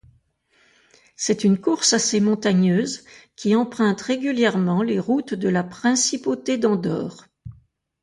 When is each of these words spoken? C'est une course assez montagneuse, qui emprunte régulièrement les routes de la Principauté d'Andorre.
C'est 1.15 1.43
une 1.43 1.59
course 1.61 1.93
assez 1.93 2.21
montagneuse, 2.21 3.03
qui 3.35 3.55
emprunte 3.55 4.01
régulièrement 4.01 4.81
les 4.81 4.99
routes 4.99 5.35
de 5.35 5.47
la 5.47 5.63
Principauté 5.63 6.57
d'Andorre. 6.57 7.27